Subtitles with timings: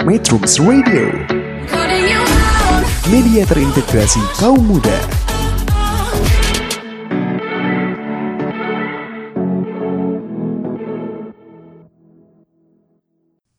[0.00, 1.12] Metrums Radio.
[3.12, 4.96] Media terintegrasi kaum muda.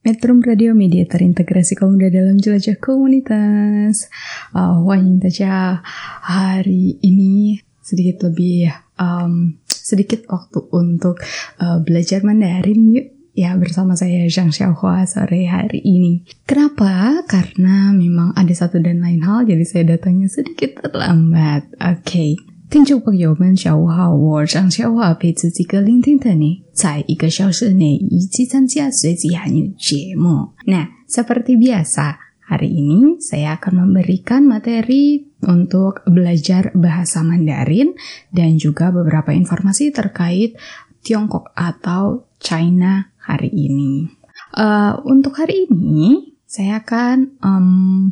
[0.01, 4.09] Metrum Radio Media terintegrasi kaum muda dalam jelajah komunitas.
[4.57, 5.85] Uh, Wah Intaja
[6.25, 7.61] hari ini.
[7.85, 8.65] Sedikit lebih
[8.97, 11.21] um, sedikit waktu untuk
[11.61, 16.24] uh, belajar Mandarin yuk ya bersama saya Zhang Xiaohua sore hari ini.
[16.48, 17.20] Kenapa?
[17.28, 21.68] Karena memang ada satu dan lain hal jadi saya datangnya sedikit terlambat.
[21.76, 22.00] Oke.
[22.02, 22.32] Okay.
[22.66, 30.50] 听众朋友们，下午好，我张小华陪自己个聆听的你，在一个小时内一起参加随机韩语节目。
[30.66, 32.18] Nah, seperti biasa,
[32.50, 37.94] hari ini saya akan memberikan materi untuk belajar bahasa Mandarin
[38.34, 40.58] dan juga beberapa informasi terkait
[41.06, 44.09] Tiongkok atau China hari ini.
[44.51, 48.11] Uh, untuk hari ini, saya akan um,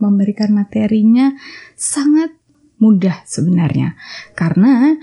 [0.00, 1.32] memberikan materinya
[1.76, 2.32] sangat
[2.80, 3.92] mudah sebenarnya
[4.32, 4.96] karena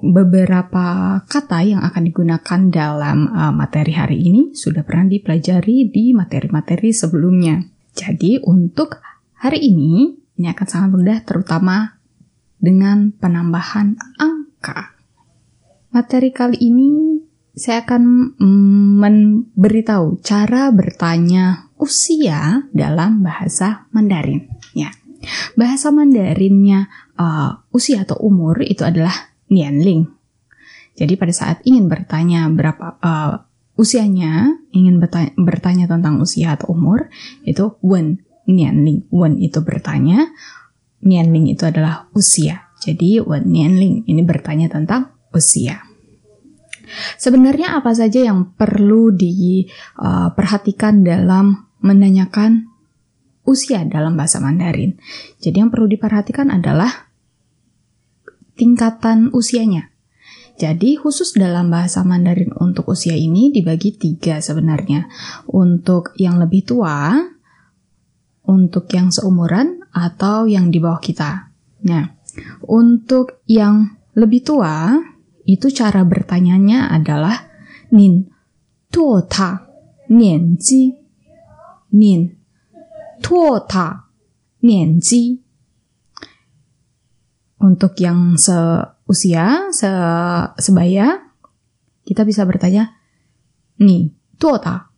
[0.00, 6.88] beberapa kata yang akan digunakan dalam uh, materi hari ini sudah pernah dipelajari di materi-materi
[6.88, 7.60] sebelumnya.
[7.92, 8.96] Jadi untuk
[9.36, 12.00] hari ini ini akan sangat mudah terutama
[12.56, 14.96] dengan penambahan angka.
[15.92, 17.19] Materi kali ini
[17.60, 24.48] saya akan mm, memberitahu cara bertanya usia dalam bahasa Mandarin.
[24.72, 24.88] Ya.
[25.60, 26.88] Bahasa Mandarinnya
[27.20, 29.12] uh, usia atau umur itu adalah
[29.52, 30.08] nianling.
[30.96, 33.44] Jadi pada saat ingin bertanya berapa uh,
[33.76, 37.12] usianya, ingin bertanya, bertanya tentang usia atau umur,
[37.44, 39.04] itu wen nianling.
[39.12, 40.32] Wen itu bertanya,
[41.04, 42.72] nianling itu adalah usia.
[42.80, 45.89] Jadi wen nianling ini bertanya tentang usia.
[47.18, 51.46] Sebenarnya apa saja yang perlu diperhatikan uh, dalam
[51.80, 52.70] menanyakan
[53.48, 55.00] usia dalam bahasa Mandarin.
[55.40, 57.10] Jadi yang perlu diperhatikan adalah
[58.54, 59.90] tingkatan usianya.
[60.60, 65.08] Jadi khusus dalam bahasa Mandarin untuk usia ini dibagi tiga sebenarnya.
[65.48, 67.16] Untuk yang lebih tua,
[68.44, 71.48] untuk yang seumuran, atau yang di bawah kita.
[71.88, 72.04] Nah,
[72.68, 75.00] untuk yang lebih tua,
[75.44, 77.48] itu cara bertanyanya adalah
[77.90, 78.30] Nin
[78.90, 79.66] tuota
[80.08, 80.94] nianji
[81.90, 82.40] Nin
[83.20, 84.10] 托塔
[84.60, 85.40] nianji.
[87.60, 89.90] Untuk yang seusia, se
[90.56, 91.28] sebaya,
[92.08, 92.96] kita bisa bertanya,
[93.84, 94.88] ni tuota.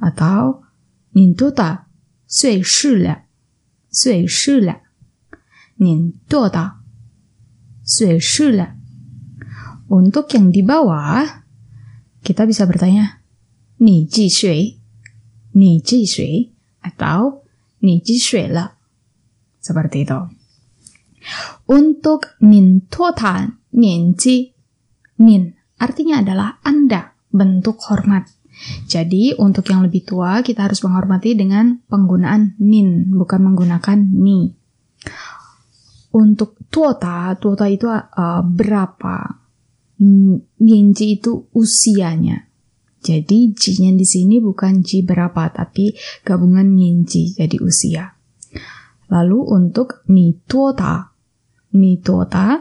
[0.00, 0.64] Atau,
[1.12, 1.92] nin tuota,
[2.24, 3.14] sui shi le,
[3.92, 4.76] sui shi le.
[5.84, 6.77] Nin sui
[7.88, 8.76] Sueshula.
[9.88, 11.24] Untuk yang di bawah,
[12.20, 13.24] kita bisa bertanya,
[13.80, 14.76] Ni ji shui,
[15.56, 16.52] Ni ji shui,
[16.84, 17.48] atau
[17.80, 18.68] Ni ji shui la?
[19.56, 20.20] Seperti itu.
[21.72, 24.52] Untuk nin tuotan, nin ji,
[25.24, 28.28] nin artinya adalah Anda, bentuk hormat.
[28.84, 34.52] Jadi, untuk yang lebih tua, kita harus menghormati dengan penggunaan nin, bukan menggunakan ni.
[36.18, 39.46] Untuk tuota, tuota itu uh, berapa?
[40.58, 42.50] Nianji itu usianya.
[42.98, 45.94] Jadi Ji-nya di sini bukan Ji berapa, tapi
[46.26, 46.74] gabungan
[47.06, 48.18] Ji, jadi usia.
[49.08, 51.14] Lalu untuk Ni Tuota,
[51.78, 52.58] Ni Tuota,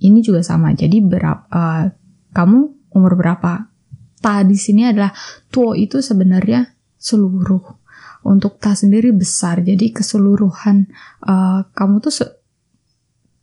[0.00, 0.72] ini juga sama.
[0.72, 1.84] Jadi berapa, uh,
[2.32, 2.58] kamu
[2.96, 3.68] umur berapa?
[4.18, 5.12] Ta di sini adalah
[5.52, 7.84] Tuo itu sebenarnya seluruh.
[8.26, 10.90] Untuk Ta sendiri besar, jadi keseluruhan
[11.22, 12.10] uh, kamu tuh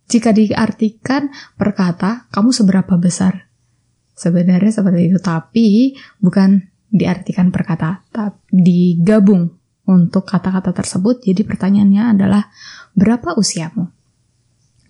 [0.09, 3.53] jika diartikan perkata kamu seberapa besar
[4.13, 6.61] Sebenarnya seperti itu, tapi bukan
[6.93, 9.49] diartikan perkata, tapi digabung
[9.89, 11.25] untuk kata-kata tersebut.
[11.25, 12.45] Jadi pertanyaannya adalah
[12.93, 13.89] berapa usiamu?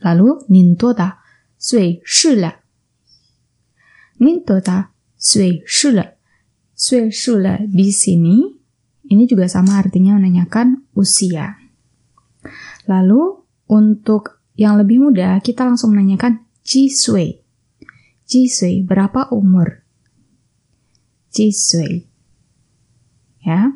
[0.03, 1.23] Lalu nintoda
[1.55, 2.51] sui shila.
[4.19, 6.03] Nintoda sui shila.
[6.75, 8.43] Sui shila di sini
[9.07, 11.55] ini juga sama artinya menanyakan usia.
[12.91, 13.39] Lalu
[13.71, 17.43] untuk yang lebih mudah kita langsung menanyakan ji sui
[18.23, 19.83] Jisui, berapa umur?
[21.29, 22.07] Jisui.
[23.43, 23.75] Ya.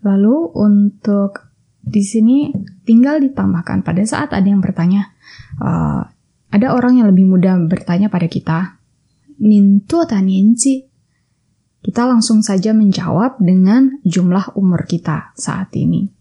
[0.00, 1.44] Lalu untuk
[1.78, 2.50] di sini
[2.88, 5.12] tinggal ditambahkan pada saat ada yang bertanya,
[5.60, 6.02] uh,
[6.50, 8.80] ada orang yang lebih muda bertanya pada kita,
[9.40, 10.84] Nintu nianji?
[11.80, 16.12] Kita langsung saja menjawab dengan jumlah umur kita saat ini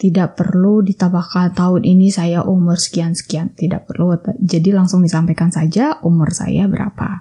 [0.00, 3.52] Tidak perlu ditambahkan tahun ini saya umur sekian-sekian.
[3.52, 4.16] Tidak perlu.
[4.40, 7.20] Jadi langsung disampaikan saja umur saya berapa.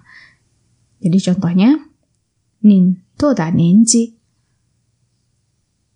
[1.03, 1.89] Jadi contohnya,
[2.61, 4.17] 您多大年纪？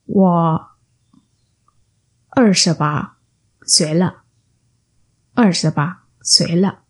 [0.06, 0.68] 我
[2.30, 3.18] 二十八
[3.66, 4.24] 岁了。
[5.34, 6.84] 二十八岁了。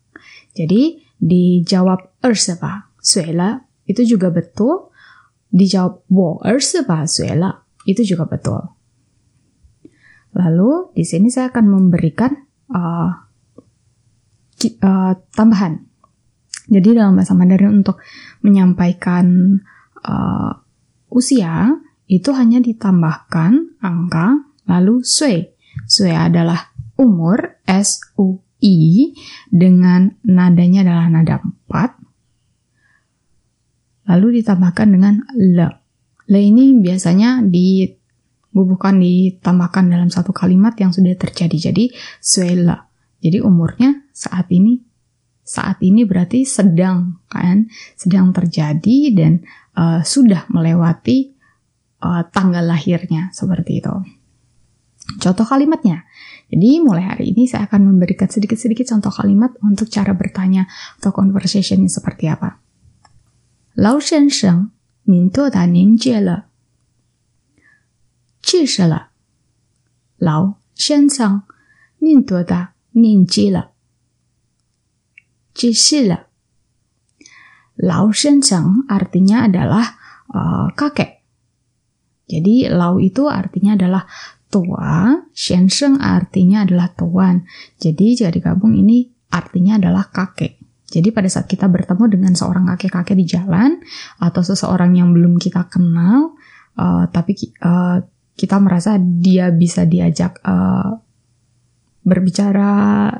[0.54, 4.90] Jadi dijawab 28 岁了 itu juga betul.
[5.50, 8.74] Dijawab 我二十八岁了 itu juga betul.
[10.35, 12.31] Lalu di sini saya akan memberikan
[12.73, 13.09] uh,
[14.83, 15.85] uh, tambahan.
[16.69, 17.97] Jadi dalam bahasa Mandarin untuk
[18.45, 19.57] menyampaikan
[20.05, 20.53] uh,
[21.09, 21.73] usia
[22.05, 25.49] itu hanya ditambahkan angka lalu sui.
[25.89, 29.15] Sui adalah umur S U I
[29.49, 31.41] dengan nadanya adalah nada
[31.71, 31.99] 4
[34.09, 35.69] lalu ditambahkan dengan le.
[36.29, 37.45] Le ini biasanya
[38.49, 41.71] dibubuhkan ditambahkan dalam satu kalimat yang sudah terjadi.
[41.71, 42.89] Jadi suela.
[43.19, 44.89] Jadi umurnya saat ini
[45.49, 47.65] saat ini berarti sedang kan
[47.97, 49.41] sedang terjadi dan
[49.73, 51.33] uh, sudah melewati
[52.05, 53.95] uh, tanggal lahirnya seperti itu.
[55.17, 56.05] Contoh kalimatnya.
[56.53, 60.69] Jadi mulai hari ini saya akan memberikan sedikit-sedikit contoh kalimat untuk cara bertanya
[61.01, 62.61] atau conversation seperti apa.
[63.77, 64.69] Lao Shen Sheng,
[65.09, 66.48] nin tuo da nian jie le?
[68.53, 69.01] Le.
[70.19, 71.45] Lao Shen Sheng,
[72.01, 73.63] nin tuo da nian ji le?
[75.53, 76.17] Ji shi le.
[77.85, 79.85] Lao Shen Sheng artinya adalah
[80.33, 81.19] uh, kakek.
[82.29, 84.03] Jadi Lao itu artinya adalah
[84.49, 87.45] tua, Shensheng artinya adalah tuan.
[87.77, 90.57] Jadi jika digabung ini artinya adalah kakek.
[90.89, 93.77] Jadi pada saat kita bertemu dengan seorang kakek-kakek di jalan
[94.17, 96.33] atau seseorang yang belum kita kenal,
[96.81, 97.37] uh, tapi
[98.39, 100.95] kita merasa dia bisa diajak uh,
[101.99, 102.71] berbicara,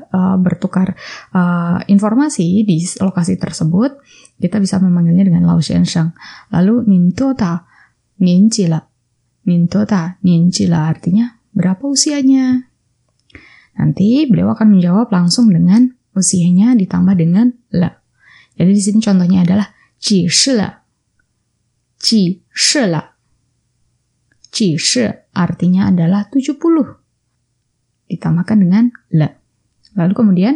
[0.08, 0.96] uh, bertukar
[1.36, 4.00] uh, informasi di lokasi tersebut,
[4.40, 6.16] kita bisa memanggilnya dengan Lao Shensheng.
[6.48, 7.68] Lalu Ninto ta,
[8.24, 8.80] Ninjila
[9.50, 12.70] Mintoda Ninjila artinya berapa usianya?
[13.80, 17.90] Nanti beliau akan menjawab langsung dengan usianya ditambah dengan le.
[18.54, 20.68] Jadi di sini contohnya adalah ji shi le.
[21.98, 23.02] Ji shi le.
[24.50, 26.58] Ji shi artinya adalah 70.
[28.10, 29.28] Ditambahkan dengan le.
[29.94, 30.54] Lalu kemudian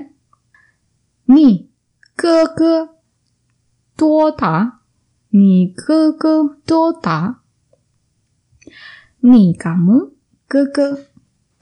[1.30, 1.70] ni
[2.14, 2.90] ke ke
[4.34, 4.56] ta
[5.34, 6.34] ni ke ke
[7.02, 7.20] ta
[9.24, 10.12] Nih kamu,
[10.44, 11.08] keke,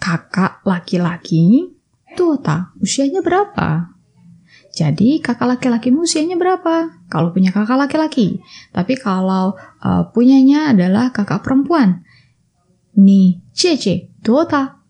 [0.03, 1.71] kakak laki-laki,
[2.13, 3.89] Tuota, usianya berapa?
[4.73, 7.05] Jadi kakak laki-lakimu usianya berapa?
[7.09, 8.41] Kalau punya kakak laki-laki.
[8.73, 12.05] Tapi kalau uh, punyanya adalah kakak perempuan.
[12.99, 14.83] Nih, Cece, Tuota.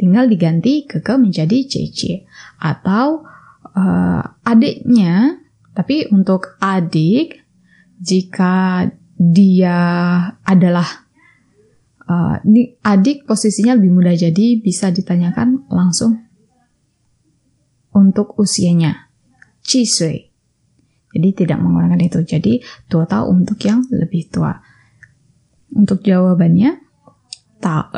[0.00, 2.24] Tinggal diganti keke menjadi Cece.
[2.56, 3.24] Atau
[3.76, 5.36] uh, adiknya,
[5.76, 7.44] tapi untuk adik,
[8.00, 8.88] jika
[9.20, 9.78] dia
[10.40, 10.88] adalah
[12.08, 12.40] uh,
[12.88, 16.24] adik posisinya lebih mudah jadi bisa ditanyakan langsung
[17.92, 19.12] untuk usianya.
[19.60, 20.32] Cisui.
[21.10, 22.22] Jadi tidak menggunakan itu.
[22.22, 22.52] Jadi
[22.86, 24.54] tua tahu untuk yang lebih tua.
[25.70, 26.82] Untuk jawabannya
[27.62, 27.90] ta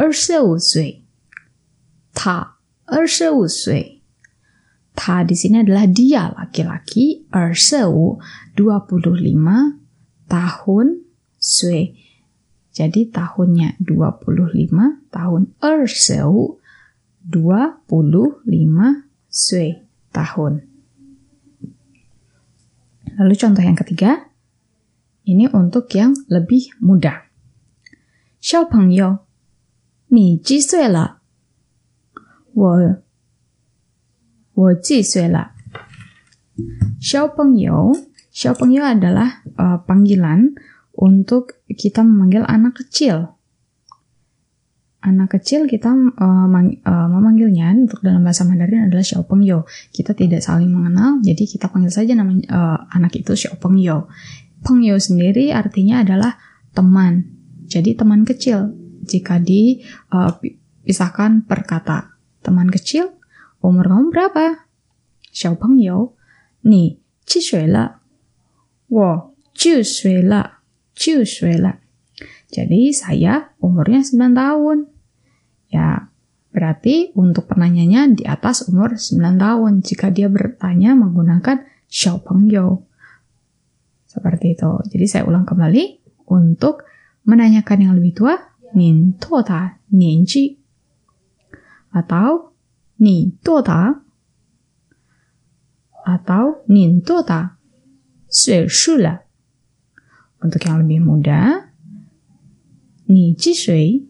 [0.61, 1.01] sui.
[2.13, 2.59] Ta
[3.49, 4.03] sui.
[4.93, 7.25] Ta di sini adalah dia laki-laki.
[8.59, 10.87] 25 tahun
[11.41, 11.97] sui.
[12.73, 16.57] Jadi tahunnya 25, tahun erseu
[17.29, 17.93] 25
[19.29, 19.71] sui
[20.09, 20.53] tahun.
[23.21, 24.25] Lalu contoh yang ketiga,
[25.29, 27.22] ini untuk yang lebih muda.
[28.42, 29.20] 小朋友，
[30.08, 31.20] 你几岁了？
[32.54, 32.98] 我
[34.54, 35.52] 我几岁了？
[37.00, 37.94] 小朋友
[38.38, 40.54] Xiaopengyo adalah uh, panggilan
[40.94, 43.34] untuk kita memanggil anak kecil.
[45.02, 49.66] Anak kecil kita uh, mang, uh, memanggilnya untuk dalam bahasa Mandarin adalah Xiaopengyo.
[49.90, 54.06] Kita tidak saling mengenal, jadi kita panggil saja nama uh, anak itu Xiaopengyo.
[54.62, 56.38] Pengyo sendiri artinya adalah
[56.74, 57.31] teman.
[57.73, 62.21] jadi teman kecil jika dipisahkan eh, per kata.
[62.45, 63.17] Teman kecil,
[63.65, 64.69] umur kamu berapa?
[65.33, 66.13] Xiao Peng Yao,
[66.69, 67.89] Ni qi Shui La.
[68.93, 70.45] Wo Chu Shui La.
[70.93, 71.73] Shui La.
[72.53, 74.79] Jadi saya umurnya 9 tahun.
[75.73, 76.13] Ya,
[76.53, 82.85] berarti untuk penanyanya di atas umur 9 tahun jika dia bertanya menggunakan Xiao Peng Yao.
[84.05, 84.69] Seperti itu.
[84.93, 86.85] Jadi saya ulang kembali untuk
[87.23, 88.35] menanyakan yang lebih tua,
[88.75, 90.59] nin tota nianji.
[91.93, 92.57] Atau
[92.99, 94.03] ni tota
[96.03, 97.59] atau nin tota.
[100.43, 101.71] Untuk yang lebih muda,
[103.07, 104.03] ni ji shui,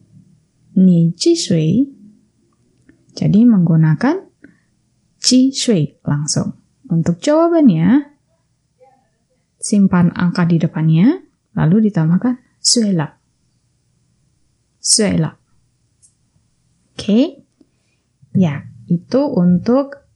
[0.78, 1.85] ni ji shui.
[3.12, 4.16] Jadi menggunakan
[5.21, 6.57] ji shui langsung.
[6.88, 8.14] Untuk jawabannya,
[9.61, 11.21] simpan angka di depannya,
[11.59, 13.11] lalu ditambahkan sui la.
[14.78, 15.35] Sui la.
[16.95, 17.42] Oke.
[18.33, 20.09] Ya, itu untuk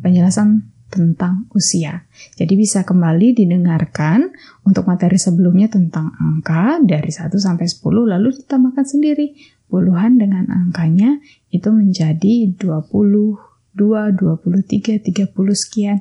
[0.00, 2.08] penjelasan tentang usia.
[2.40, 4.32] Jadi bisa kembali didengarkan
[4.64, 9.36] untuk materi sebelumnya tentang angka dari 1 sampai 10 lalu ditambahkan sendiri
[9.68, 11.20] puluhan dengan angkanya
[11.52, 13.36] itu menjadi 20, 2,
[13.76, 16.00] 23, 30 sekian.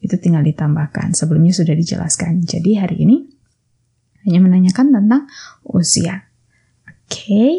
[0.00, 1.16] Itu tinggal ditambahkan.
[1.16, 2.44] Sebelumnya sudah dijelaskan.
[2.44, 3.29] Jadi hari ini
[4.30, 5.26] hanya menanyakan tentang
[5.66, 6.30] usia.
[6.86, 7.50] Oke, okay.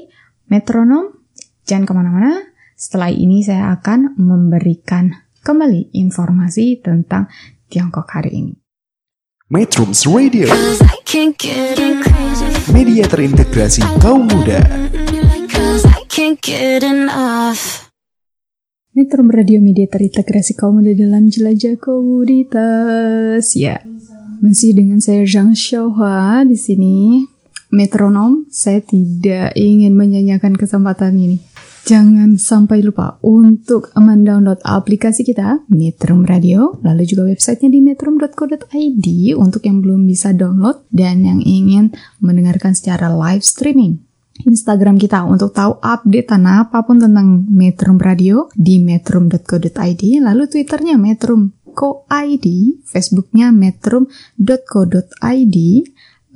[0.48, 1.12] metronom
[1.68, 2.32] jangan ke mana-mana.
[2.80, 5.12] Setelah ini saya akan memberikan
[5.44, 7.28] kembali informasi tentang
[7.68, 8.54] Tiongkok hari ini.
[9.52, 10.48] Metrums Radio
[12.72, 14.64] Media terintegrasi kaum muda
[18.92, 23.56] Metro Radio Media terintegrasi kaum muda dalam jelajah komoditas.
[23.56, 23.80] Ya,
[24.42, 26.98] masih dengan saya Zhang Xiaohua di sini.
[27.72, 31.40] Metronom, saya tidak ingin menyanyikan kesempatan ini.
[31.82, 39.08] Jangan sampai lupa untuk mendownload aplikasi kita, Metrum Radio, lalu juga websitenya di metrum.co.id
[39.40, 41.90] untuk yang belum bisa download dan yang ingin
[42.22, 44.04] mendengarkan secara live streaming.
[44.46, 50.98] Instagram kita untuk tahu update apa pun tentang Metrum Radio di metrum.co.id, lalu Twitternya
[51.72, 52.48] metrum.co.id,
[52.84, 55.58] Facebooknya metrum.co.id,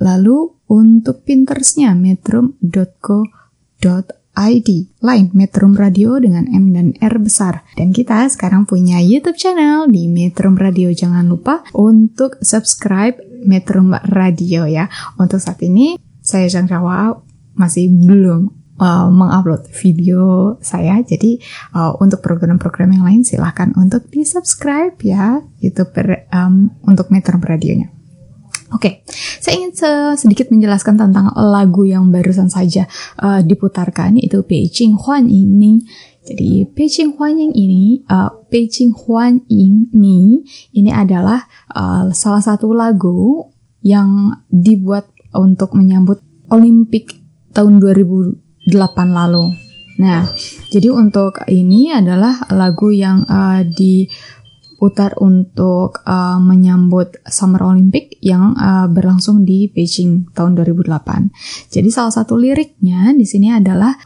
[0.00, 4.18] lalu untuk Pinterestnya metrum.co.id.
[4.36, 7.64] ID, lain Metrum Radio dengan M dan R besar.
[7.72, 10.92] Dan kita sekarang punya YouTube channel di Metrum Radio.
[10.92, 13.16] Jangan lupa untuk subscribe
[13.48, 14.92] Metrum Radio ya.
[15.16, 17.16] Untuk saat ini, saya Rawa
[17.56, 21.00] masih belum uh, mengupload video saya.
[21.02, 21.40] Jadi
[21.76, 25.92] uh, untuk program-program yang lain silahkan untuk di subscribe ya YouTube
[26.32, 27.92] um, untuk Metrum Radionya.
[28.74, 28.94] Oke, okay.
[29.38, 29.78] saya ingin
[30.18, 32.90] sedikit menjelaskan tentang lagu yang barusan saja
[33.22, 35.86] uh, diputarkan itu Beijing Huan Ying.
[36.26, 40.42] Jadi Beijing Huan Ying ini, uh, Beijing Huan Ying Ni
[40.74, 43.46] ini adalah uh, salah satu lagu
[43.86, 46.18] yang dibuat untuk menyambut
[46.50, 47.14] Olimpik
[47.54, 48.45] tahun 2008
[49.14, 49.54] lalu.
[49.96, 50.28] Nah,
[50.68, 54.04] jadi untuk ini adalah lagu yang uh, di
[54.76, 61.72] putar untuk uh, menyambut Summer Olympic yang uh, berlangsung di Beijing tahun 2008.
[61.72, 63.96] Jadi salah satu liriknya di sini adalah.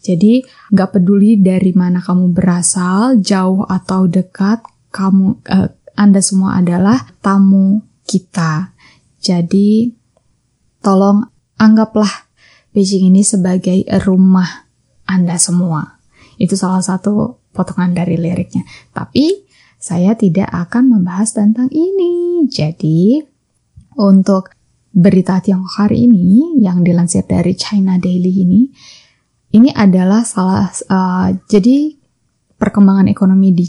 [0.00, 0.40] Jadi
[0.72, 5.68] nggak peduli dari mana kamu berasal, jauh atau dekat, kamu uh,
[6.00, 8.74] Anda semua adalah tamu kita.
[9.22, 9.86] Jadi
[10.82, 11.22] tolong
[11.54, 12.26] anggaplah
[12.70, 14.66] Beijing ini sebagai rumah
[15.06, 15.98] Anda semua.
[16.38, 18.62] Itu salah satu potongan dari liriknya.
[18.94, 19.46] Tapi
[19.78, 22.46] saya tidak akan membahas tentang ini.
[22.46, 23.18] Jadi
[23.98, 24.54] untuk
[24.90, 28.60] berita Tiongkok hari ini yang dilansir dari China Daily ini,
[29.54, 31.94] ini adalah salah uh, jadi
[32.54, 33.66] perkembangan ekonomi di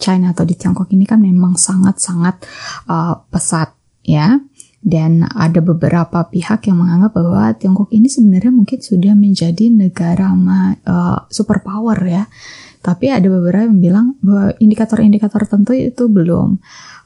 [0.00, 2.42] China atau di Tiongkok ini kan memang sangat-sangat
[2.88, 4.40] uh, pesat ya.
[4.80, 11.28] Dan ada beberapa pihak yang menganggap bahwa Tiongkok ini sebenarnya mungkin sudah menjadi negara uh,
[11.28, 12.24] superpower ya.
[12.80, 16.56] Tapi ada beberapa yang bilang bahwa indikator-indikator tertentu itu belum.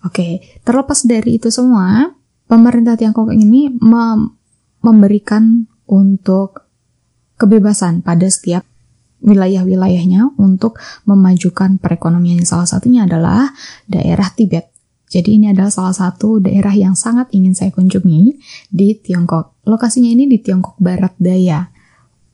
[0.07, 2.15] Oke, terlepas dari itu semua,
[2.47, 4.39] pemerintah Tiongkok ini mem
[4.85, 6.69] memberikan untuk
[7.41, 8.63] kebebasan pada setiap
[9.25, 10.77] wilayah-wilayahnya untuk
[11.09, 12.45] memajukan perekonomian.
[12.45, 13.49] Salah satunya adalah
[13.89, 14.74] daerah Tibet.
[15.14, 18.35] Jadi ini adalah salah satu daerah yang sangat ingin saya kunjungi
[18.66, 19.62] di Tiongkok.
[19.62, 21.71] Lokasinya ini di Tiongkok Barat Daya.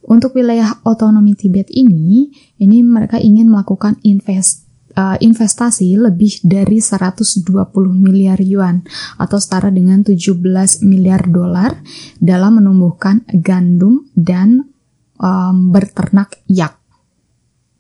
[0.09, 4.65] Untuk wilayah otonomi Tibet ini, ini mereka ingin melakukan invest,
[4.97, 7.45] uh, investasi lebih dari 120
[7.93, 8.81] miliar yuan
[9.21, 10.41] atau setara dengan 17
[10.81, 11.77] miliar dolar
[12.17, 14.65] dalam menumbuhkan gandum dan
[15.21, 16.81] um, berternak yak.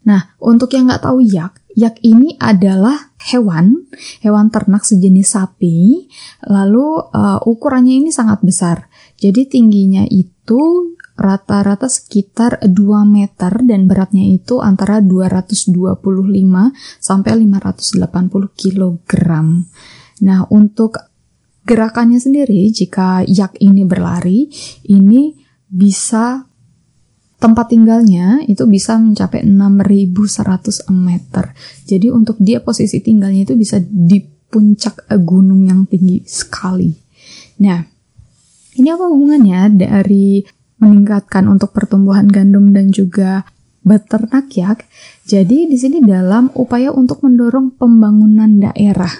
[0.04, 3.84] Nah, untuk yang nggak tahu yak, Yak ini adalah hewan,
[4.24, 6.08] hewan ternak sejenis sapi,
[6.48, 8.88] lalu uh, ukurannya ini sangat besar.
[9.20, 12.72] Jadi tingginya itu rata-rata sekitar 2
[13.04, 16.00] meter dan beratnya itu antara 225
[16.96, 18.00] sampai 580
[18.56, 19.04] kg.
[20.24, 20.96] Nah, untuk
[21.68, 24.48] gerakannya sendiri jika yak ini berlari,
[24.88, 25.36] ini
[25.68, 26.49] bisa
[27.40, 31.56] tempat tinggalnya itu bisa mencapai 6100 meter.
[31.88, 36.92] Jadi untuk dia posisi tinggalnya itu bisa di puncak gunung yang tinggi sekali.
[37.64, 37.80] Nah,
[38.76, 40.44] ini apa hubungannya dari
[40.84, 43.48] meningkatkan untuk pertumbuhan gandum dan juga
[43.80, 44.76] beternak ya?
[45.24, 49.10] Jadi di sini dalam upaya untuk mendorong pembangunan daerah.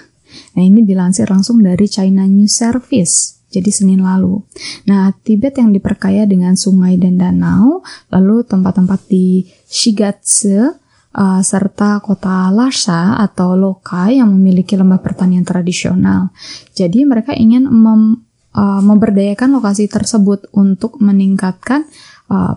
[0.53, 4.39] Nah, ini dilansir langsung dari China News Service jadi Senin lalu.
[4.87, 10.81] Nah, Tibet yang diperkaya dengan sungai dan danau, lalu tempat-tempat di Shigatse,
[11.15, 16.31] uh, serta kota Lhasa atau Loka yang memiliki lembah pertanian tradisional.
[16.71, 18.23] Jadi mereka ingin mem,
[18.55, 21.83] uh, memberdayakan lokasi tersebut untuk meningkatkan
[22.31, 22.55] uh,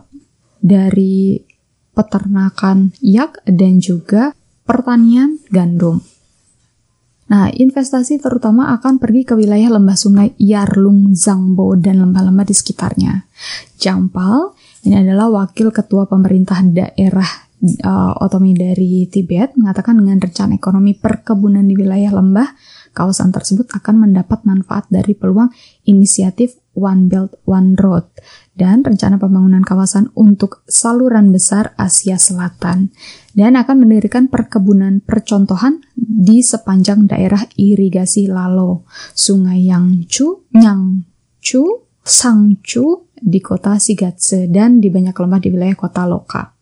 [0.62, 1.42] dari
[1.94, 4.34] peternakan yak dan juga
[4.66, 6.02] pertanian gandum.
[7.24, 13.24] Nah, investasi terutama akan pergi ke wilayah lembah sungai Yarlung, Zangbo, dan lembah-lembah di sekitarnya.
[13.80, 14.52] Jampal,
[14.84, 17.43] ini adalah wakil ketua pemerintah daerah
[17.84, 22.52] uh, otomi dari Tibet, mengatakan dengan rencana ekonomi perkebunan di wilayah lembah,
[22.94, 25.50] kawasan tersebut akan mendapat manfaat dari peluang
[25.88, 28.10] inisiatif One Belt One Road
[28.54, 32.94] dan rencana pembangunan kawasan untuk saluran besar Asia Selatan
[33.34, 41.62] dan akan mendirikan perkebunan percontohan di sepanjang daerah irigasi Lalo, Sungai Yangchu, Nyangchu,
[42.02, 46.53] Sangchu di kota Sigatse dan di banyak lembah di wilayah kota Loka.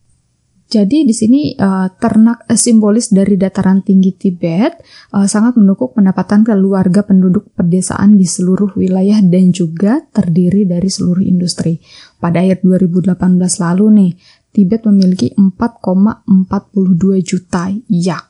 [0.73, 4.81] Jadi di sini uh, ternak uh, simbolis dari dataran tinggi Tibet
[5.13, 11.21] uh, sangat mendukung pendapatan keluarga penduduk pedesaan di seluruh wilayah dan juga terdiri dari seluruh
[11.21, 11.77] industri.
[12.17, 13.05] Pada akhir 2018
[13.37, 14.11] lalu nih,
[14.49, 18.25] Tibet memiliki 4,42 juta yak.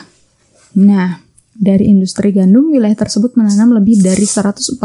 [0.77, 1.30] Nah,
[1.61, 4.81] dari industri gandum, wilayah tersebut menanam lebih dari 141.800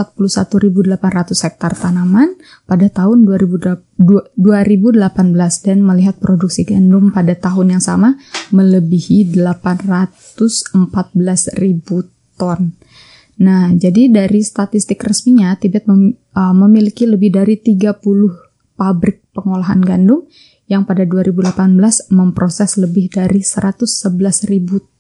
[1.33, 2.37] hektar tanaman
[2.69, 3.97] pada tahun 2018
[5.65, 8.21] dan melihat produksi gandum pada tahun yang sama
[8.53, 11.17] melebihi 814.000
[12.37, 12.77] ton.
[13.41, 16.13] Nah, jadi dari statistik resminya, Tibet uh,
[16.53, 18.05] memiliki lebih dari 30
[18.77, 20.29] pabrik pengolahan gandum
[20.69, 23.81] yang pada 2018 memproses lebih dari 111.000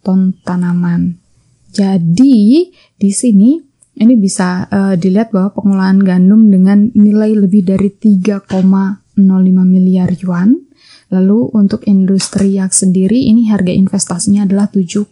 [0.01, 1.26] ton tanaman.
[1.72, 3.61] Jadi di sini
[3.96, 9.16] ini bisa uh, dilihat bahwa pengolahan gandum dengan nilai lebih dari 3,05
[9.64, 10.68] miliar yuan.
[11.07, 15.07] Lalu untuk industri yak sendiri ini harga investasinya adalah 7,25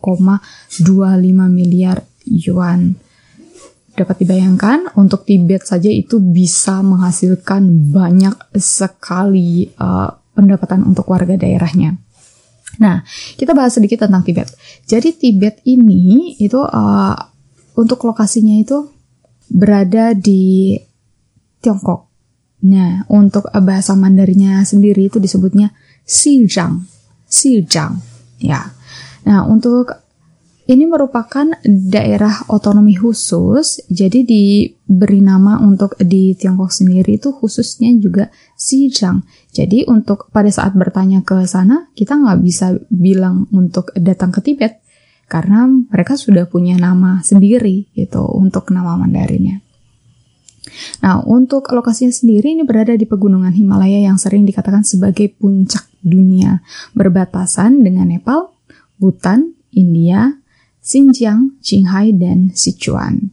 [1.49, 2.99] miliar yuan.
[3.95, 12.04] Dapat dibayangkan untuk Tibet saja itu bisa menghasilkan banyak sekali uh, pendapatan untuk warga daerahnya.
[12.79, 13.03] Nah,
[13.39, 14.51] kita bahas sedikit tentang Tibet.
[14.87, 17.17] Jadi Tibet ini itu uh,
[17.75, 18.91] untuk lokasinya itu
[19.51, 20.75] berada di
[21.63, 22.11] Tiongkok.
[22.65, 25.73] Nah, untuk bahasa Mandarinnya sendiri itu disebutnya
[26.05, 26.85] Xizang.
[27.29, 28.01] Xizang,
[28.41, 28.73] ya.
[29.25, 30.04] Nah, untuk
[30.65, 38.33] ini merupakan daerah otonomi khusus, jadi diberi nama untuk di Tiongkok sendiri itu khususnya juga
[38.57, 39.29] Xizang.
[39.53, 44.81] Jadi untuk pada saat bertanya ke sana, kita nggak bisa bilang untuk datang ke Tibet,
[45.29, 49.61] karena mereka sudah punya nama sendiri gitu untuk nama Mandarinnya.
[51.05, 56.65] Nah, untuk lokasinya sendiri ini berada di pegunungan Himalaya yang sering dikatakan sebagai puncak dunia,
[56.97, 58.49] berbatasan dengan Nepal,
[58.97, 60.41] Bhutan, India,
[60.85, 63.33] Xinjiang, Qinghai, dan Sichuan.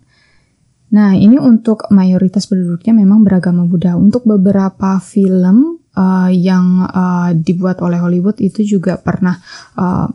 [0.92, 4.00] Nah, ini untuk mayoritas penduduknya memang beragama Buddha.
[4.00, 9.36] Untuk beberapa film uh, yang uh, dibuat oleh Hollywood itu juga pernah
[9.76, 10.08] uh,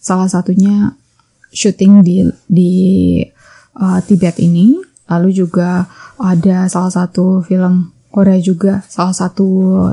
[0.00, 0.92] salah satunya
[1.52, 2.72] syuting di di
[3.76, 4.80] uh, Tibet ini.
[5.04, 5.84] Lalu juga
[6.16, 9.48] ada salah satu film Korea juga salah satu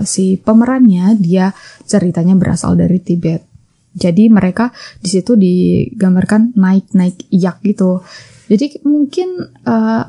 [0.05, 1.51] si pemerannya dia
[1.83, 3.50] ceritanya berasal dari Tibet.
[3.91, 7.99] Jadi mereka di situ digambarkan naik-naik yak gitu.
[8.47, 10.03] Jadi mungkin uh,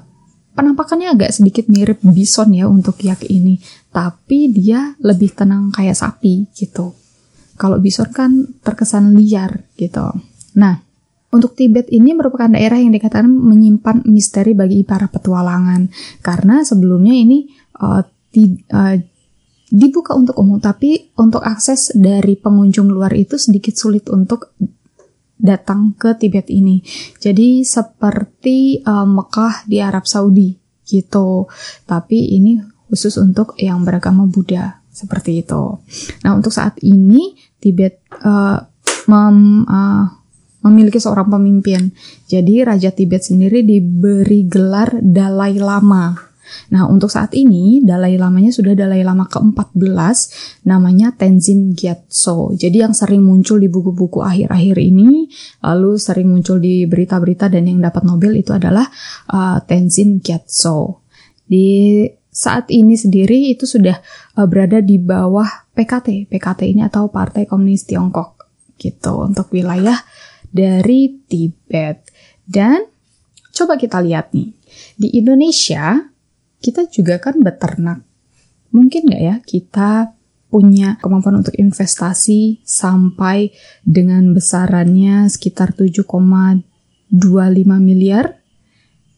[0.55, 3.59] penampakannya agak sedikit mirip bison ya untuk yak ini,
[3.91, 6.95] tapi dia lebih tenang kayak sapi gitu.
[7.59, 10.11] Kalau bison kan terkesan liar gitu.
[10.59, 10.79] Nah,
[11.33, 15.89] Untuk Tibet ini merupakan daerah yang dikatakan menyimpan misteri bagi para petualangan
[16.21, 17.49] karena sebelumnya ini
[17.81, 18.97] uh, uh,
[19.73, 24.53] dibuka untuk umum tapi untuk akses dari pengunjung luar itu sedikit sulit untuk
[25.41, 26.85] datang ke Tibet ini.
[27.19, 30.55] Jadi seperti uh, Mekah di Arab Saudi
[30.85, 31.49] gitu.
[31.89, 35.81] Tapi ini khusus untuk yang beragama Buddha seperti itu.
[36.23, 38.61] Nah untuk saat ini Tibet uh,
[39.09, 40.05] mem, uh,
[40.63, 41.91] memiliki seorang pemimpin.
[42.31, 46.32] Jadi Raja Tibet sendiri diberi gelar Dalai Lama.
[46.73, 50.17] Nah, untuk saat ini Dalai Lamanya sudah Dalai Lama ke-14
[50.67, 52.55] namanya Tenzin Gyatso.
[52.57, 55.29] Jadi yang sering muncul di buku-buku akhir-akhir ini,
[55.65, 58.89] lalu sering muncul di berita-berita dan yang dapat Nobel itu adalah
[59.31, 61.05] uh, Tenzin Gyatso.
[61.45, 64.01] Di saat ini sendiri itu sudah
[64.41, 66.33] uh, berada di bawah PKT.
[66.33, 68.41] PKT ini atau Partai Komunis Tiongkok
[68.81, 70.01] gitu untuk wilayah
[70.49, 72.09] dari Tibet.
[72.43, 72.85] Dan
[73.53, 74.51] coba kita lihat nih,
[74.99, 76.12] di Indonesia
[76.63, 78.07] kita juga kan beternak.
[78.71, 80.15] Mungkin nggak ya kita
[80.53, 83.51] punya kemampuan untuk investasi sampai
[83.83, 86.63] dengan besarannya sekitar 7,25
[87.81, 88.39] miliar.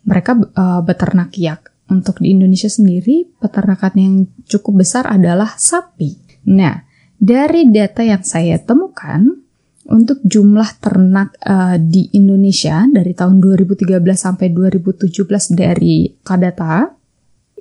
[0.09, 1.74] Mereka uh, beternak yak.
[1.85, 4.14] Untuk di Indonesia sendiri, peternakan yang
[4.48, 6.16] cukup besar adalah sapi.
[6.48, 6.80] Nah,
[7.20, 9.44] dari data yang saya temukan,
[9.85, 15.12] untuk jumlah ternak uh, di Indonesia dari tahun 2013 sampai 2017
[15.52, 17.03] dari Kadata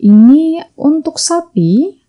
[0.03, 2.03] ini untuk sapi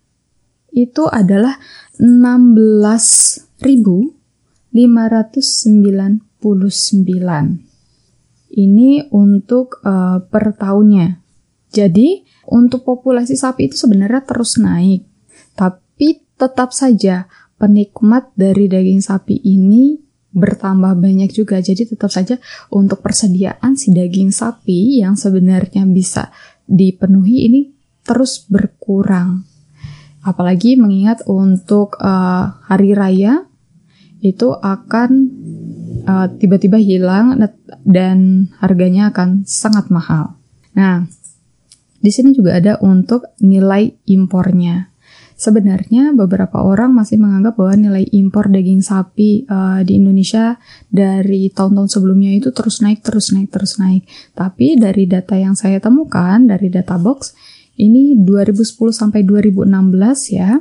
[0.75, 1.55] itu adalah
[1.95, 4.75] 16.599.
[8.55, 11.23] Ini untuk uh, per tahunnya.
[11.71, 15.03] Jadi untuk populasi sapi itu sebenarnya terus naik,
[15.55, 17.27] tapi tetap saja
[17.59, 19.99] penikmat dari daging sapi ini
[20.35, 21.59] bertambah banyak juga.
[21.59, 22.39] Jadi tetap saja
[22.71, 26.31] untuk persediaan si daging sapi yang sebenarnya bisa
[26.63, 27.74] dipenuhi ini
[28.05, 29.43] terus berkurang.
[30.21, 33.45] Apalagi mengingat untuk uh, hari raya
[34.25, 35.09] itu akan
[36.05, 37.37] uh, tiba-tiba hilang
[37.85, 40.37] dan harganya akan sangat mahal.
[40.73, 41.05] Nah,
[42.01, 44.93] di sini juga ada untuk nilai impornya.
[45.35, 50.55] Sebenarnya beberapa orang masih menganggap bahwa nilai impor daging sapi uh, di Indonesia
[50.87, 54.07] dari tahun-tahun sebelumnya itu terus naik, terus naik, terus naik.
[54.31, 57.35] Tapi dari data yang saya temukan dari data box
[57.75, 59.67] ini 2010 sampai 2016
[60.31, 60.59] ya,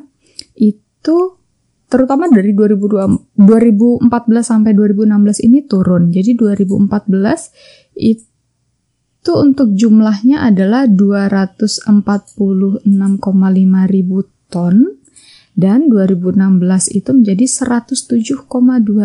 [0.58, 1.16] itu
[1.86, 3.30] terutama dari 2014
[4.42, 6.10] sampai 2016 ini turun.
[6.10, 7.54] Jadi 2014
[7.94, 12.82] itu untuk jumlahnya adalah 246,5
[13.86, 14.18] ribu
[14.50, 14.76] ton
[15.54, 18.42] dan 2016 itu menjadi 107,2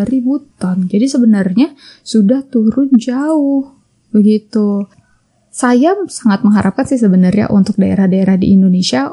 [0.09, 0.89] ribu ton.
[0.89, 3.69] Jadi sebenarnya sudah turun jauh
[4.09, 4.89] begitu.
[5.49, 9.09] Saya sangat mengharapkan sih sebenarnya untuk daerah-daerah di Indonesia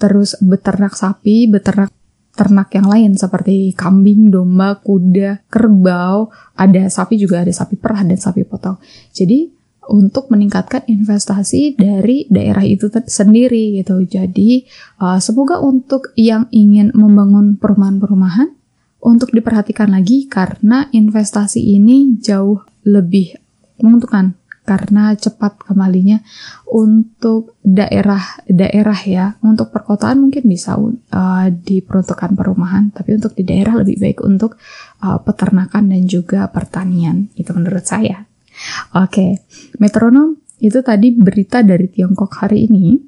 [0.00, 1.92] terus beternak sapi, beternak
[2.34, 8.16] ternak yang lain seperti kambing, domba, kuda, kerbau, ada sapi juga ada sapi perah dan
[8.16, 8.80] sapi potong.
[9.12, 14.00] Jadi untuk meningkatkan investasi dari daerah itu sendiri gitu.
[14.06, 14.64] Jadi
[15.02, 18.54] uh, semoga untuk yang ingin membangun perumahan-perumahan
[19.02, 23.36] untuk diperhatikan lagi karena investasi ini jauh lebih
[23.82, 24.39] menguntungkan
[24.70, 26.22] karena cepat kembalinya
[26.70, 33.98] untuk daerah-daerah ya untuk perkotaan mungkin bisa uh, diperuntukkan perumahan tapi untuk di daerah lebih
[33.98, 34.54] baik untuk
[35.02, 38.30] uh, peternakan dan juga pertanian itu menurut saya
[38.92, 39.30] Oke, okay.
[39.80, 43.00] metronom itu tadi berita dari Tiongkok hari ini.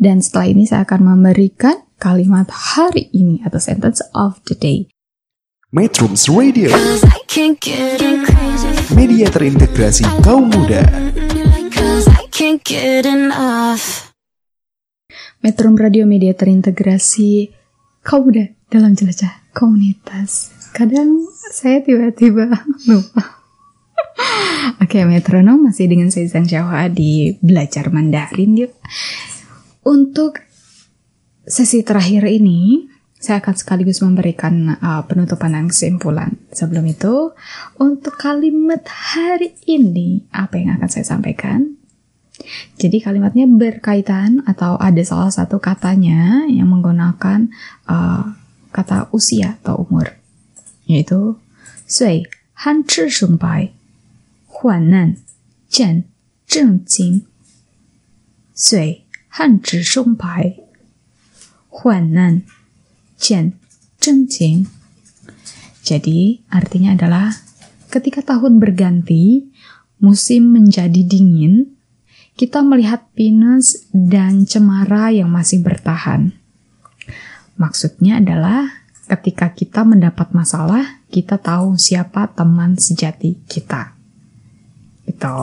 [0.00, 4.88] Dan setelah ini saya akan memberikan kalimat hari ini atau sentence of the day.
[5.70, 6.66] Metrums Radio
[8.90, 10.82] Media terintegrasi kaum muda
[15.38, 17.54] Metrum Radio media terintegrasi
[18.02, 20.50] kaum muda dalam jelajah komunitas.
[20.74, 22.50] Kadang saya tiba-tiba
[22.90, 23.38] lupa
[24.82, 28.74] Oke, metronom masih dengan saya Zhang Jawa di Belajar Mandarin yuk.
[29.86, 30.42] Untuk
[31.46, 36.40] sesi terakhir ini, saya akan sekaligus memberikan uh, penutupan dan kesimpulan.
[36.56, 37.36] Sebelum itu,
[37.76, 41.76] untuk kalimat hari ini, apa yang akan saya sampaikan?
[42.80, 47.52] Jadi kalimatnya berkaitan atau ada salah satu katanya yang menggunakan
[47.84, 48.24] uh,
[48.72, 50.16] kata usia atau umur,
[50.88, 51.36] yaitu
[51.84, 52.24] sui
[52.64, 53.76] han chi shun bai,
[54.48, 55.20] huan nan,
[55.68, 56.08] jian,
[56.48, 57.28] zheng jing.
[58.56, 59.04] Sui
[59.36, 60.56] han chi shun bai,
[61.68, 62.48] huan nan,
[63.20, 63.60] Jen,
[64.00, 64.64] Chengjing.
[65.84, 67.28] Jadi artinya adalah
[67.92, 69.44] ketika tahun berganti,
[70.00, 71.76] musim menjadi dingin,
[72.40, 76.32] kita melihat pinus dan cemara yang masih bertahan.
[77.60, 83.92] Maksudnya adalah ketika kita mendapat masalah, kita tahu siapa teman sejati kita.
[85.04, 85.38] Gitu.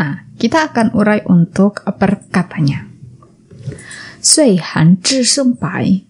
[0.00, 2.88] Nah, kita akan urai untuk perkatanya.
[4.24, 6.09] Sui han zhi Sung Pai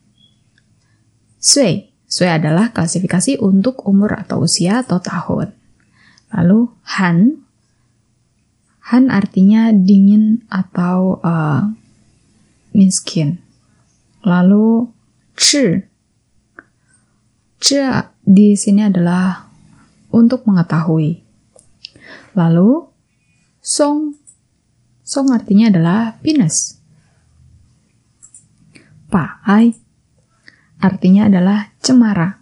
[1.40, 5.56] Sui, Sui adalah klasifikasi untuk umur atau usia atau tahun.
[6.36, 6.68] Lalu
[7.00, 7.40] Han
[8.92, 11.64] Han artinya dingin atau uh,
[12.76, 13.40] miskin.
[14.20, 14.92] Lalu
[15.32, 15.80] Chi.
[17.56, 17.80] Chi
[18.20, 19.48] di sini adalah
[20.12, 21.24] untuk mengetahui.
[22.36, 22.84] Lalu
[23.64, 24.12] Song.
[25.00, 26.80] Song artinya adalah pinus.
[29.50, 29.74] Ai
[30.80, 32.40] artinya adalah cemara.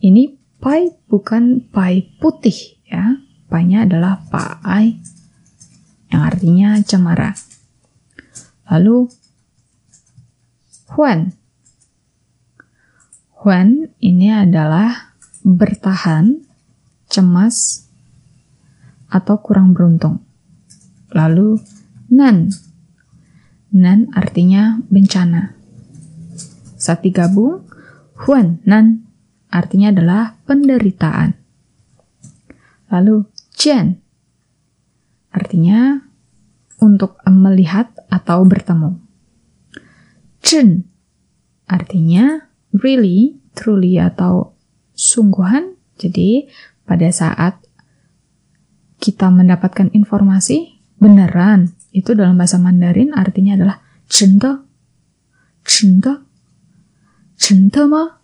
[0.00, 4.22] Ini pai bukan pai putih ya Panya adalah
[4.62, 5.02] Ai
[6.06, 7.34] yang artinya cemara.
[8.70, 9.10] Lalu
[10.94, 11.34] Huan.
[13.42, 16.46] Huan ini adalah bertahan,
[17.10, 17.90] cemas,
[19.10, 20.22] atau kurang beruntung.
[21.10, 21.58] Lalu
[22.14, 22.54] Nan.
[23.74, 25.59] Nan artinya bencana.
[26.80, 27.68] Saat digabung,
[28.24, 29.04] Huan Nan
[29.52, 31.36] artinya adalah penderitaan.
[32.88, 34.00] Lalu Jian
[35.30, 36.00] artinya
[36.80, 38.96] untuk melihat atau bertemu.
[40.40, 40.88] Chen
[41.68, 44.56] artinya really, truly atau
[44.96, 45.76] sungguhan.
[46.00, 46.48] Jadi
[46.88, 47.60] pada saat
[49.00, 53.76] kita mendapatkan informasi beneran itu dalam bahasa Mandarin artinya adalah
[54.08, 54.64] cenda,
[55.64, 56.24] cenda,
[57.40, 58.20] cenda mah.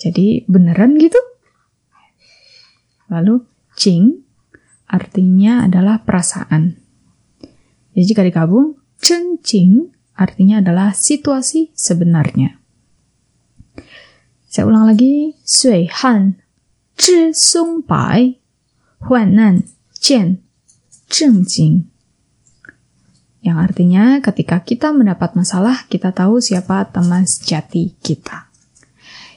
[0.00, 1.20] Jadi beneran gitu.
[3.12, 3.44] Lalu
[3.76, 4.24] Jing
[4.88, 6.80] artinya adalah perasaan.
[7.92, 8.80] Jadi jika digabung,
[9.44, 12.56] Jing artinya adalah situasi sebenarnya.
[14.48, 16.40] Saya ulang lagi, Sui Han,
[16.96, 18.36] Zhi Song Bai,
[19.08, 19.64] Huan Nan,
[19.96, 20.40] Jian,
[21.08, 21.91] Zheng Jing.
[23.42, 28.46] Yang artinya ketika kita mendapat masalah, kita tahu siapa teman sejati kita.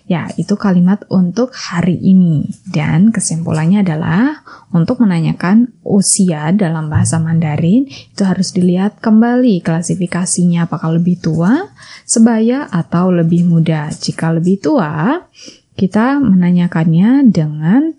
[0.05, 2.45] Ya, itu kalimat untuk hari ini.
[2.69, 11.01] Dan kesimpulannya adalah untuk menanyakan usia dalam bahasa Mandarin itu harus dilihat kembali klasifikasinya apakah
[11.01, 11.73] lebih tua,
[12.05, 13.89] sebaya, atau lebih muda.
[13.89, 15.25] Jika lebih tua,
[15.73, 17.89] kita menanyakannya dengan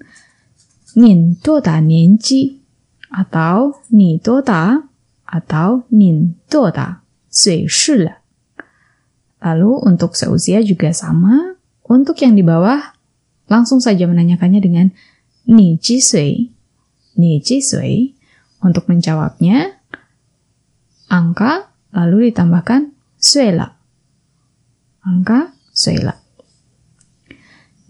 [0.94, 2.62] nin toda nianji
[3.10, 4.78] atau ni toda
[5.26, 7.02] atau nin toda
[9.42, 12.94] Lalu untuk seusia juga sama, untuk yang di bawah,
[13.50, 14.86] langsung saja menanyakannya dengan
[15.46, 16.50] Ni Ji Sui.
[17.18, 18.14] Ni Ji Sui.
[18.56, 19.78] Untuk menjawabnya,
[21.12, 23.78] angka lalu ditambahkan Suela.
[25.06, 26.18] Angka Suela.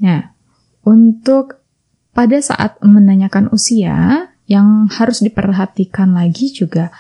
[0.03, 0.37] Nah,
[0.85, 1.64] untuk
[2.12, 6.94] pada saat menanyakan usia, yang harus diperhatikan lagi juga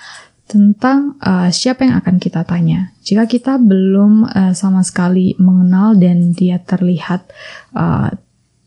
[0.46, 2.94] tentang uh, siapa yang akan kita tanya.
[3.02, 7.26] Jika kita belum uh, sama sekali mengenal dan dia terlihat
[7.74, 8.14] uh,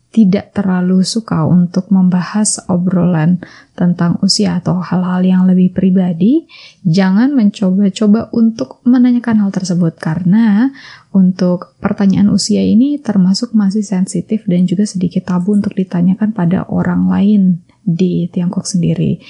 [0.09, 3.37] tidak terlalu suka untuk membahas obrolan
[3.77, 6.49] tentang usia atau hal-hal yang lebih pribadi,
[6.81, 10.73] jangan mencoba-coba untuk menanyakan hal tersebut karena
[11.13, 17.05] untuk pertanyaan usia ini termasuk masih sensitif dan juga sedikit tabu untuk ditanyakan pada orang
[17.05, 17.41] lain
[17.85, 19.21] di Tiongkok sendiri.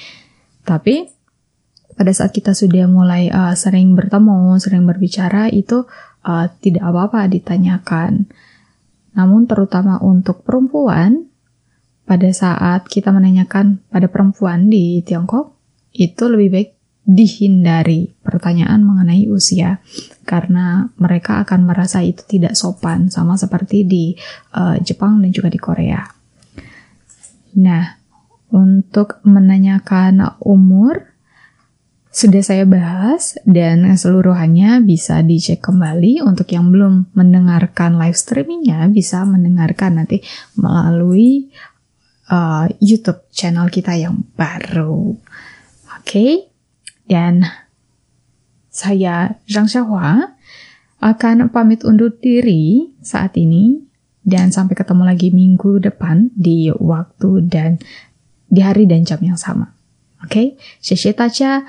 [0.63, 1.18] Tapi
[1.99, 5.83] pada saat kita sudah mulai uh, sering bertemu, sering berbicara, itu
[6.23, 8.31] uh, tidak apa-apa ditanyakan.
[9.19, 11.27] Namun terutama untuk perempuan,
[12.07, 15.59] pada saat kita menanyakan pada perempuan di Tiongkok,
[15.91, 16.69] itu lebih baik
[17.03, 19.83] dihindari pertanyaan mengenai usia
[20.23, 24.15] karena mereka akan merasa itu tidak sopan sama seperti di
[24.55, 25.99] uh, Jepang dan juga di Korea.
[27.59, 27.83] Nah,
[28.55, 31.09] untuk menanyakan umur
[32.10, 39.22] sudah saya bahas dan seluruhannya bisa dicek kembali untuk yang belum mendengarkan live streamingnya bisa
[39.30, 40.26] mendengarkan nanti
[40.58, 41.54] melalui
[42.34, 45.13] uh, YouTube channel kita yang baru.
[46.02, 46.32] Oke, okay?
[47.06, 47.45] dan
[48.74, 50.34] saya Zhang Xiaohua
[51.06, 53.86] akan pamit undur diri saat ini
[54.26, 57.78] dan sampai ketemu lagi minggu depan di waktu dan
[58.50, 59.78] di hari dan jam yang sama.
[60.26, 61.13] Oke, okay?
[61.13, 61.62] 大家。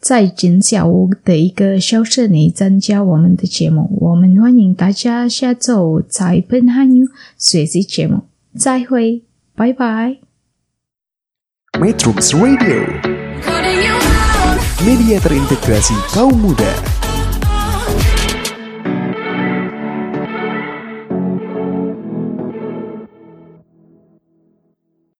[0.00, 8.22] 在今下午的一个小时内参加我们的节目我们欢迎大家下周在本汉语学习节目。
[8.56, 9.22] 再会
[9.54, 10.16] 拜拜。
[11.78, 13.10] Welcome to the radio